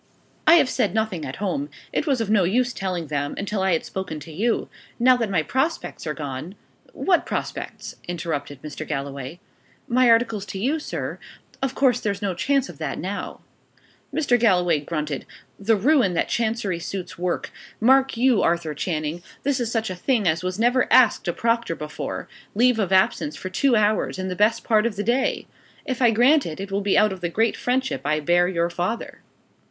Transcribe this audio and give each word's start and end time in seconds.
"I 0.47 0.55
have 0.55 0.67
said 0.67 0.95
nothing 0.95 1.25
at 1.25 1.35
home. 1.35 1.69
It 1.93 2.07
was 2.07 2.19
of 2.21 2.27
no 2.31 2.43
use 2.43 2.73
telling 2.73 3.05
them, 3.05 3.35
until 3.37 3.61
I 3.61 3.73
had 3.73 3.85
spoken 3.85 4.19
to 4.21 4.31
you. 4.31 4.67
Now 4.97 5.15
that 5.17 5.29
my 5.29 5.43
prospects 5.43 6.07
are 6.07 6.15
gone" 6.15 6.55
"What 7.07 7.23
prospects?" 7.23 7.97
interrupted 8.07 8.63
Mr. 8.63 8.87
Galloway. 8.87 9.39
"My 9.87 10.09
articles 10.09 10.47
to 10.47 10.59
you, 10.59 10.79
sir. 10.79 11.19
Of 11.61 11.75
course 11.75 11.99
there's 11.99 12.19
no 12.23 12.33
chance 12.33 12.67
of 12.67 12.79
that 12.79 12.97
now." 12.97 13.41
Mr. 14.11 14.39
Galloway 14.39 14.79
grunted. 14.79 15.27
"The 15.59 15.75
ruin 15.75 16.15
that 16.15 16.29
Chancery 16.29 16.79
suits 16.79 17.19
work! 17.19 17.51
Mark 17.79 18.17
you, 18.17 18.41
Arthur 18.41 18.73
Channing, 18.73 19.21
this 19.43 19.59
is 19.59 19.71
such 19.71 19.91
a 19.91 19.95
thing 19.95 20.27
as 20.27 20.41
was 20.43 20.57
never 20.57 20.91
asked 20.91 21.27
a 21.27 21.31
proctor 21.33 21.75
before 21.75 22.27
leave 22.55 22.79
of 22.79 22.91
absence 22.91 23.35
for 23.35 23.51
two 23.51 23.75
hours 23.75 24.17
in 24.17 24.29
the 24.29 24.35
best 24.35 24.63
part 24.63 24.87
of 24.87 24.95
the 24.95 25.03
day! 25.03 25.45
If 25.85 26.01
I 26.01 26.09
grant 26.09 26.47
it, 26.47 26.59
it 26.59 26.71
will 26.71 26.81
be 26.81 26.97
out 26.97 27.13
of 27.13 27.21
the 27.21 27.29
great 27.29 27.55
friendship 27.55 28.01
I 28.03 28.19
bear 28.19 28.47
your 28.47 28.71
father." 28.71 29.21